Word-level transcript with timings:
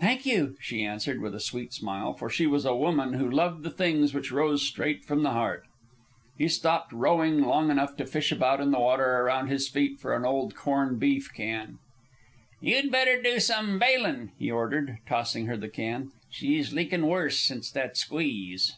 "Thank 0.00 0.24
you," 0.26 0.54
she 0.60 0.84
answered 0.84 1.20
with 1.20 1.34
a 1.34 1.40
sweet 1.40 1.72
smile; 1.72 2.12
for 2.14 2.30
she 2.30 2.46
was 2.46 2.64
a 2.64 2.76
woman 2.76 3.14
who 3.14 3.28
loved 3.28 3.64
the 3.64 3.70
things 3.72 4.14
which 4.14 4.30
rose 4.30 4.62
straight 4.62 5.04
from 5.04 5.24
the 5.24 5.32
heart. 5.32 5.64
He 6.38 6.46
stopped 6.46 6.92
rowing 6.92 7.40
long 7.42 7.68
enough 7.72 7.96
to 7.96 8.06
fish 8.06 8.30
about 8.30 8.60
in 8.60 8.70
the 8.70 8.78
water 8.78 9.02
around 9.04 9.48
his 9.48 9.66
feet 9.68 9.98
for 9.98 10.14
an 10.14 10.24
old 10.24 10.54
cornbeef 10.54 11.34
can. 11.34 11.80
"You'd 12.60 12.92
better 12.92 13.20
do 13.20 13.40
some 13.40 13.80
bailin'," 13.80 14.30
he 14.38 14.52
ordered, 14.52 14.98
tossing 15.04 15.46
her 15.46 15.56
the 15.56 15.68
can. 15.68 16.12
"She's 16.30 16.72
leakin' 16.72 17.08
worse 17.08 17.40
since 17.40 17.68
that 17.72 17.96
squeeze." 17.96 18.76